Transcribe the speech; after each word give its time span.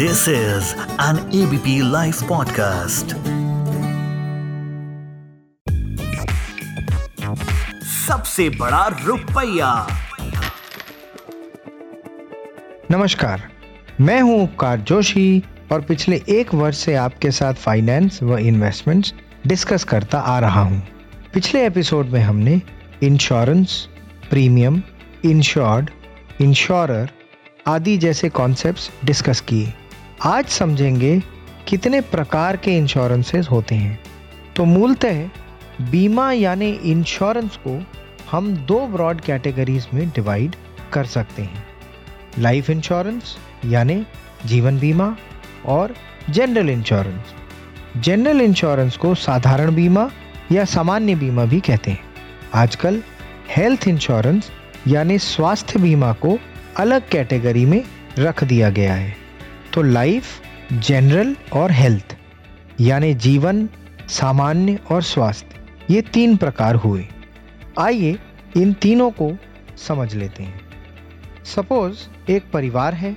This 0.00 0.20
is 0.28 0.68
an 0.98 1.18
ABP 1.38 1.72
Life 1.82 2.20
podcast. 2.28 3.10
सबसे 7.84 8.48
बड़ा 8.50 8.86
रुपया 9.06 9.72
नमस्कार, 12.90 13.42
मैं 14.00 14.20
हूँ 14.20 14.42
उपकार 14.42 14.80
जोशी 14.80 15.42
और 15.72 15.80
पिछले 15.80 16.22
एक 16.28 16.54
वर्ष 16.54 16.78
से 16.78 16.94
आपके 16.94 17.30
साथ 17.30 17.54
फाइनेंस 17.54 18.22
व 18.22 18.38
इन्वेस्टमेंट्स 18.38 19.14
डिस्कस 19.46 19.84
करता 19.84 20.18
आ 20.18 20.38
रहा 20.38 20.62
हूँ। 20.62 20.82
पिछले 21.34 21.66
एपिसोड 21.66 22.06
में 22.06 22.20
हमने 22.20 22.60
इंश्योरेंस 23.02 23.88
प्रीमियम 24.30 24.82
इंश्योर्ड 25.24 25.90
इंश्योरर 26.40 27.10
आदि 27.66 27.98
जैसे 27.98 28.28
कॉन्सेप्ट्स 28.28 28.90
डिस्कस 29.04 29.40
किए 29.40 29.72
आज 30.24 30.46
समझेंगे 30.46 31.22
कितने 31.68 32.00
प्रकार 32.00 32.56
के 32.56 32.76
इंश्योरेंसेस 32.76 33.46
होते 33.50 33.74
हैं। 33.74 34.00
तो 34.56 34.64
मूलतः 34.64 35.22
बीमा 35.90 36.32
यानी 36.32 36.68
इंश्योरेंस 36.70 37.56
को 37.56 37.82
हम 38.30 38.56
दो 38.56 38.86
ब्रॉड 38.86 39.20
कैटेगरीज 39.20 39.86
में 39.94 40.08
डिवाइड 40.08 40.56
कर 40.92 41.04
सकते 41.04 41.42
हैं। 41.42 41.64
लाइफ 42.38 42.70
इंश्योरेंस 42.70 43.36
यानी 43.64 44.06
जीवन 44.46 44.78
बीमा 44.78 45.16
और 45.66 45.94
जनरल 46.30 46.70
इंश्योरेंस 46.70 47.34
जनरल 47.96 48.40
इंश्योरेंस 48.40 48.96
को 48.96 49.14
साधारण 49.14 49.74
बीमा 49.74 50.10
या 50.52 50.64
सामान्य 50.64 51.14
बीमा 51.14 51.44
भी 51.44 51.60
कहते 51.60 51.90
हैं। 51.90 52.04
आजकल 52.54 53.02
हेल्थ 53.56 53.88
इंश्योरेंस 53.88 54.50
यानी 54.88 55.18
स्वास्थ्य 55.18 55.78
बीमा 55.78 56.12
को 56.12 56.38
अलग 56.76 57.08
कैटेगरी 57.08 57.64
में 57.64 57.82
रख 58.18 58.44
दिया 58.44 58.70
गया 58.70 58.94
है। 58.94 59.19
तो 59.72 59.82
लाइफ 59.82 60.24
जनरल 60.72 61.36
और 61.52 61.72
हेल्थ 61.72 62.16
यानी 62.80 63.14
जीवन, 63.14 63.68
सामान्य 64.08 64.78
और 64.90 65.02
स्वास्थ्य, 65.02 65.56
ये 65.90 66.00
तीन 66.00 66.36
प्रकार 66.36 66.74
हुए। 66.74 67.08
आइए 67.78 68.18
इन 68.56 68.72
तीनों 68.72 69.10
को 69.10 69.36
समझ 69.76 70.14
लेते 70.14 70.42
हैं। 70.42 70.60
सपोज़ 71.44 72.30
एक 72.30 72.50
परिवार 72.52 72.94
है। 72.94 73.16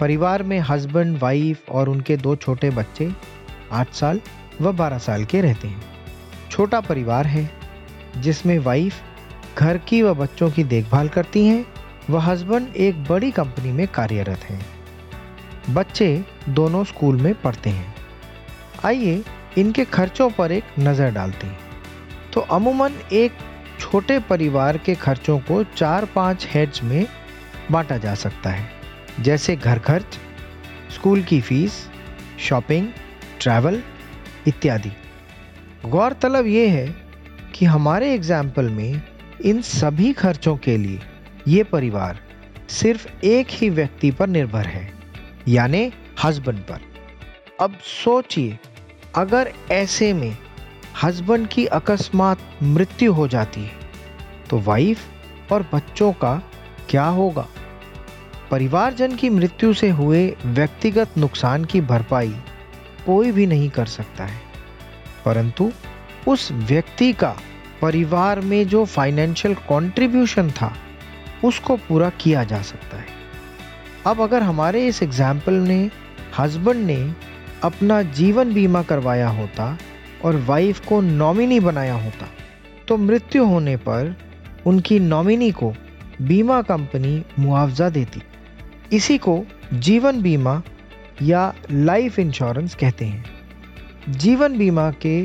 परिवार 0.00 0.42
में 0.42 0.60
हस्बैंड 0.60 1.18
वाइफ 1.18 1.70
और 1.70 1.88
उनके 1.88 2.16
दो 2.16 2.36
छोटे 2.36 2.70
बच्चे 2.70 3.12
आठ 3.72 3.92
साल 3.92 4.20
व 4.60 4.72
बारह 4.72 4.98
साल 4.98 5.24
के 5.24 5.40
रहते 5.40 5.68
हैं। 5.68 5.82
छोटा 6.50 6.80
परिवार 6.80 7.26
है, 7.26 7.50
जिसमें 8.16 8.58
वाइफ 8.58 8.94
घर 9.58 9.78
की 9.78 10.02
व 10.02 10.14
बच्चों 10.14 10.50
की 10.50 10.64
देखभाल 10.64 11.08
करती 11.08 11.46
हैं। 11.46 11.66
व 12.10 12.16
हस्बैंड 12.18 12.76
एक 12.76 13.04
बड़ी 13.04 13.30
कंपनी 13.30 13.72
में 13.72 13.88
कार्यरत 13.88 14.38
हैं। 14.38 14.79
बच्चे 15.70 16.24
दोनों 16.48 16.82
स्कूल 16.84 17.16
में 17.16 17.34
पढ़ते 17.34 17.70
हैं। 17.70 17.94
आइए 18.84 19.22
इनके 19.58 19.84
खर्चों 19.84 20.30
पर 20.30 20.52
एक 20.52 20.64
नज़र 20.78 21.10
डालते 21.10 21.46
हैं। 21.46 21.58
तो 22.32 22.40
अमूमन 22.50 22.92
एक 23.12 23.32
छोटे 23.80 24.18
परिवार 24.20 24.78
के 24.78 24.94
खर्चों 24.94 25.38
को 25.38 25.62
चार 25.66 26.04
पाँच 26.04 26.46
हेड्स 26.50 26.82
में 26.82 27.06
बांटा 27.70 27.96
जा 27.96 28.14
सकता 28.14 28.50
है। 28.50 28.68
जैसे 29.20 29.56
घर 29.56 29.78
खर्च, 29.78 30.18
स्कूल 30.94 31.22
की 31.22 31.40
फ़ीस 31.40 31.86
शॉपिंग 32.38 32.88
ट्रैवल 33.40 33.82
इत्यादि। 34.48 34.92
गौरतलब 35.86 36.46
ये 36.46 36.66
है 36.68 36.86
कि 37.54 37.64
हमारे 37.64 38.12
एग्ज़ाम्पल 38.14 38.68
में 38.70 39.02
इन 39.44 39.60
सभी 39.62 40.12
खर्चों 40.12 40.56
के 40.56 40.76
लिए 40.76 41.00
ये 41.48 41.62
परिवार 41.64 42.18
सिर्फ़ 42.70 43.06
एक 43.24 43.46
ही 43.50 43.68
व्यक्ति 43.70 44.10
पर 44.10 44.28
निर्भर 44.28 44.66
है। 44.66 44.99
यानी 45.50 45.92
हस्बैंड 46.24 46.58
पर। 46.58 46.80
अब 47.60 47.74
सोचिए, 47.74 48.58
अगर 49.16 49.52
ऐसे 49.70 50.12
में 50.12 50.36
हस्बैंड 51.02 51.48
की 51.48 51.66
अकस्मात 51.66 52.38
मृत्यु 52.62 53.12
हो 53.12 53.28
जाती 53.28 53.60
है 53.60 53.72
तो 54.50 54.58
वाइफ 54.58 55.00
और 55.52 55.66
बच्चों 55.74 56.12
का 56.12 56.42
क्या 56.88 57.04
होगा? 57.04 57.48
परिवारजन 58.50 59.16
की 59.16 59.30
मृत्यु 59.30 59.74
से 59.74 59.90
हुए 59.90 60.36
व्यक्तिगत 60.46 61.18
नुकसान 61.18 61.64
की 61.64 61.80
भरपाई 61.80 62.36
कोई 63.06 63.32
भी 63.32 63.46
नहीं 63.46 63.70
कर 63.70 63.86
सकता 63.86 64.24
है। 64.24 64.40
परंतु 65.24 65.72
उस 66.28 66.52
व्यक्ति 66.52 67.12
का 67.12 67.36
परिवार 67.82 68.40
में 68.40 68.68
जो 68.68 68.84
फाइनेंशियल 68.84 69.54
कंट्रीब्यूशन 69.54 70.50
था, 70.50 70.74
उसको 71.44 71.76
पूरा 71.76 72.10
किया 72.10 72.44
जा 72.44 72.62
सकता 72.62 72.96
है। 72.96 73.19
अब 74.06 74.20
अगर 74.20 74.42
हमारे 74.42 74.86
इस 74.86 75.02
एग्ज़ाम्पल 75.02 75.54
ने 75.54 75.90
हस्बैंड 76.38 76.84
ने 76.86 77.14
अपना 77.62 78.00
जीवन 78.02 78.52
बीमा 78.54 78.82
करवाया 78.82 79.28
होता 79.28 79.76
और 80.24 80.36
वाइफ 80.36 80.86
को 80.86 81.00
नॉमिनी 81.00 81.58
बनाया 81.60 81.94
होता 81.94 82.26
तो 82.88 82.96
मृत्यु 82.96 83.44
होने 83.44 83.76
पर 83.76 84.14
उनकी 84.66 84.98
नॉमिनी 84.98 85.50
को 85.52 85.72
बीमा 86.22 86.60
कंपनी 86.62 87.22
मुआवजा 87.38 87.88
देती। 87.90 88.22
इसी 88.92 89.18
को 89.18 89.42
जीवन 89.72 90.22
बीमा 90.22 90.62
या 91.22 91.42
लाइफ 91.70 92.18
इंश्योरेंस 92.18 92.74
कहते 92.74 93.04
हैं। 93.04 93.24
जीवन 94.10 94.56
बीमा 94.58 94.90
के 95.02 95.20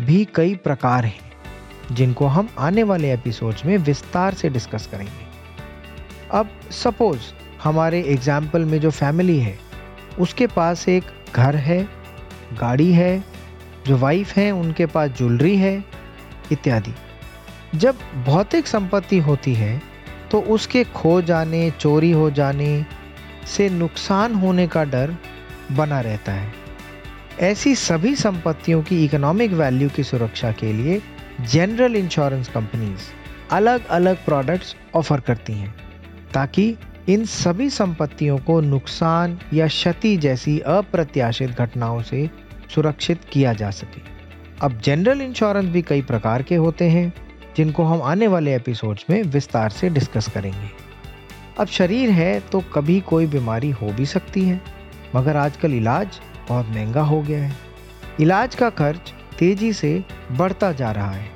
भी 0.00 0.24
कई 0.34 0.54
प्रकार 0.54 1.04
हैं, 1.04 1.20
जिनको 1.92 2.26
हम 2.26 2.48
आने 2.58 2.82
वाले 2.82 3.12
एपिसोड्स 3.12 3.64
में 3.64 3.76
विस्तार 3.78 4.34
से 4.34 4.48
डिस्कस 4.48 4.86
करेंगे। 4.86 5.26
अब 6.30 6.50
सपोज़ 6.72 7.32
हमारे 7.66 8.00
एग्ज़ाम्पल 8.08 8.64
में 8.64 8.78
जो 8.80 8.90
फैमिली 8.92 9.38
है, 9.38 9.58
उसके 10.18 10.46
पास 10.48 10.88
एक 10.88 11.04
घर 11.34 11.56
है, 11.58 11.82
गाड़ी 12.60 12.92
है, 12.92 13.24
जो 13.86 13.96
वाइफ 13.98 14.36
है, 14.36 14.50
उनके 14.52 14.86
पास 14.86 15.10
ज्वेलरी 15.18 15.56
है, 15.56 15.84
इत्यादि। 16.52 16.94
जब 17.74 17.96
भौतिक 18.24 18.66
संपत्ति 18.66 19.18
होती 19.20 19.54
है 19.54 19.80
तो 20.30 20.40
उसके 20.50 20.82
खो 20.84 21.20
जाने, 21.22 21.70
चोरी 21.70 22.10
हो 22.10 22.30
जाने 22.30 22.84
से 23.46 23.68
नुकसान 23.70 24.34
होने 24.34 24.66
का 24.66 24.84
डर 24.84 25.14
बना 25.72 26.00
रहता 26.00 26.32
है। 26.32 26.52
ऐसी 27.42 27.74
सभी 27.74 28.14
संपत्तियों 28.16 28.82
की 28.82 29.04
इकोनॉमिक 29.04 29.52
वैल्यू 29.52 29.88
की 29.88 30.02
सुरक्षा 30.04 30.50
के 30.52 30.72
लिए 30.72 31.00
जनरल 31.42 31.96
इंश्योरेंस 31.96 32.48
कंपनीज़ 32.48 33.08
अलग 33.50 33.86
अलग 33.88 34.24
प्रोडक्ट्स 34.24 34.74
ऑफ़र 34.94 35.20
करती 35.20 35.52
हैं, 35.52 35.74
ताकि 36.34 36.76
इन 37.08 37.24
सभी 37.24 37.68
संपत्तियों 37.70 38.38
को 38.38 38.60
नुकसान 38.60 39.38
या 39.54 39.66
क्षति 39.66 40.16
जैसी 40.16 40.58
अप्रत्याशित 40.60 41.50
घटनाओं 41.50 42.02
से 42.02 42.30
सुरक्षित 42.74 43.24
किया 43.32 43.52
जा 43.52 43.70
सके। 43.70 44.00
अब 44.60 44.80
जनरल 44.80 45.20
इंश्योरेंस 45.20 45.66
भी 45.66 45.82
कई 45.82 46.02
प्रकार 46.02 46.42
के 46.42 46.54
होते 46.54 46.88
हैं, 46.88 47.12
जिनको 47.56 47.84
हम 47.84 48.02
आने 48.02 48.26
वाले 48.26 48.54
एपिसोड्स 48.54 49.04
में 49.10 49.22
विस्तार 49.22 49.70
से 49.70 49.88
डिस्कस 49.88 50.28
करेंगे। 50.28 50.70
अब 51.58 51.66
शरीर 51.66 52.10
है 52.10 52.40
तो 52.40 52.60
कभी 52.74 53.00
कोई 53.00 53.26
बीमारी 53.26 53.70
हो 53.70 53.92
भी 53.92 54.06
सकती 54.06 54.44
है, 54.44 54.60
मगर 55.16 55.36
आजकल 55.36 55.74
इलाज 55.74 56.20
बहुत 56.48 56.68
महँगा 56.68 57.02
हो 57.02 57.20
गया 57.22 57.42
है। 57.44 57.56
इलाज 58.20 58.54
का 58.54 58.70
खर्च 58.70 59.12
तेज़ी 59.38 59.72
से 59.72 60.02
बढ़ता 60.32 60.72
जा 60.72 60.90
रहा 60.90 61.10
है। 61.10 61.30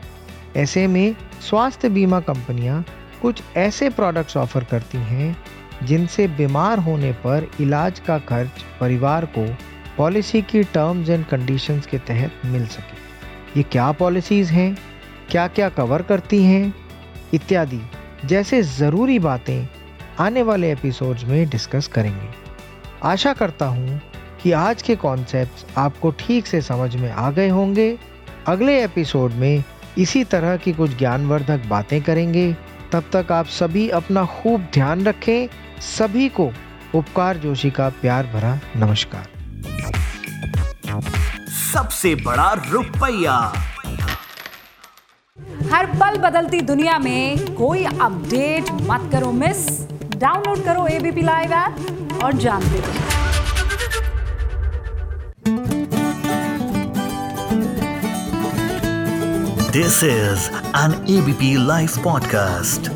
ऐसे 0.56 0.86
में 0.86 1.14
स्वास्थ्य 1.40 1.88
बीमा 1.88 2.20
कंपनियाँ 2.20 2.84
कुछ 3.22 3.42
ऐसे 3.56 3.88
प्रोडक्ट्स 3.90 4.36
ऑफ़र 4.36 4.64
करती 4.64 4.98
हैं 4.98 5.36
जिनसे 5.82 6.28
बीमार 6.28 6.78
होने 6.78 7.12
पर 7.12 7.50
इलाज 7.60 7.98
का 7.98 8.18
खर्च 8.18 8.50
परिवार 8.80 9.24
को 9.24 9.56
पॉलिसी 9.96 10.42
की 10.42 10.62
टर्म्स 10.62 11.08
एंड 11.08 11.26
कंडीशंस 11.26 11.86
के 11.86 11.98
तहत 11.98 12.32
मिल 12.44 12.66
सके। 12.66 12.96
ये 13.56 13.62
क्या 13.62 13.92
पॉलिसीज़ 13.92 14.52
हैं? 14.52 14.78
क्या 15.30 15.48
क्या 15.48 15.68
कवर 15.68 16.02
करती 16.02 16.42
हैं? 16.44 16.74
इत्यादि। 17.34 17.80
जैसे 18.24 18.62
ज़रूरी 18.62 19.18
बातें 19.18 19.68
आने 20.20 20.42
वाले 20.42 20.72
एपिसोड्स 20.72 21.24
में 21.24 21.48
डिस्कस 21.48 21.86
करेंगे। 21.86 22.28
आशा 23.02 23.32
करता 23.32 23.66
हूँ 23.66 24.00
कि 24.42 24.52
आज 24.52 24.82
के 24.82 24.96
कॉन्सेप्ट्स 24.96 25.66
आपको 25.78 26.10
ठीक 26.10 26.46
से 26.46 26.62
समझ 26.62 26.96
में 26.96 27.12
आ 27.12 27.30
गए 27.30 27.48
होंगे। 27.48 27.98
अगले 28.46 28.84
एपिसोड 28.84 29.32
में 29.32 29.64
इसी 29.98 30.24
तरह 30.24 30.56
की 30.56 30.72
कुछ 30.72 30.98
ज्ञानवर्धक 30.98 31.62
बातें 31.68 32.02
करेंगे। 32.02 32.56
तब 32.92 33.04
तक 33.12 33.32
आप 33.32 33.46
सभी 33.46 33.88
अपना 33.88 34.24
खूब 34.24 34.66
ध्यान 34.74 35.04
रखें 35.04 35.48
सभी 35.80 36.28
को 36.28 36.52
उपकार 36.94 37.36
जोशी 37.36 37.70
का 37.70 37.88
प्यार 37.88 38.26
भरा 38.26 38.58
नमस्कार। 38.76 39.28
सबसे 41.74 42.14
बड़ा 42.14 42.52
रुपया। 42.70 43.36
हर 45.72 45.86
पल 45.86 46.18
बदलती 46.18 46.60
दुनिया 46.60 46.98
में 46.98 47.54
कोई 47.54 47.84
अपडेट 47.84 48.70
मत 48.82 49.10
करो 49.12 49.32
मिस 49.32 49.66
डाउनलोड 50.16 50.64
करो 50.64 50.86
एबीपी 50.86 51.22
लाइव 51.22 51.52
ऐप 51.52 52.18
और 52.24 52.32
जानते 52.32 52.80
रहो। 52.80 53.08
This 59.70 60.02
is 60.04 60.50
an 60.76 61.06
ABP 61.10 61.66
live 61.66 61.90
podcast 62.04 62.90